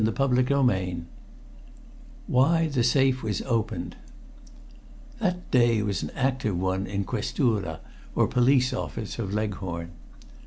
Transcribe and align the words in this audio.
CHAPTER 0.03 0.43
II 0.57 1.03
WHY 2.25 2.65
THE 2.69 2.83
SAFE 2.83 3.21
WAS 3.21 3.43
OPENED 3.43 3.97
That 5.19 5.51
day 5.51 5.83
was 5.83 6.01
an 6.01 6.09
active 6.15 6.57
one 6.57 6.87
in 6.87 7.03
Questura, 7.03 7.81
or 8.15 8.25
police 8.27 8.73
office, 8.73 9.19
of 9.19 9.31
Leghorn. 9.31 9.91